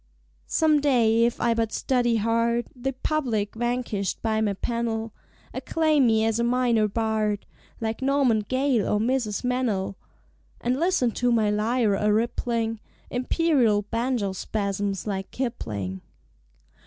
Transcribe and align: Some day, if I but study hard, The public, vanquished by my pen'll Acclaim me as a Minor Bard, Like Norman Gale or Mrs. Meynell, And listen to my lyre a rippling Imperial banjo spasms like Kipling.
Some 0.47 0.79
day, 0.81 1.25
if 1.25 1.39
I 1.39 1.53
but 1.53 1.71
study 1.71 2.15
hard, 2.15 2.65
The 2.75 2.93
public, 2.93 3.53
vanquished 3.53 4.19
by 4.23 4.41
my 4.41 4.53
pen'll 4.55 5.11
Acclaim 5.53 6.07
me 6.07 6.25
as 6.25 6.39
a 6.39 6.43
Minor 6.43 6.87
Bard, 6.87 7.45
Like 7.79 8.01
Norman 8.01 8.39
Gale 8.39 8.87
or 8.91 8.99
Mrs. 8.99 9.43
Meynell, 9.43 9.93
And 10.59 10.79
listen 10.79 11.11
to 11.11 11.31
my 11.31 11.51
lyre 11.51 11.93
a 11.93 12.11
rippling 12.11 12.79
Imperial 13.11 13.83
banjo 13.83 14.31
spasms 14.31 15.05
like 15.05 15.29
Kipling. 15.29 16.01